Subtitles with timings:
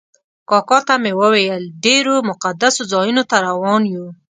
[0.49, 4.05] کاکا ته مې وویل ډېرو مقدسو ځایونو ته روان یو.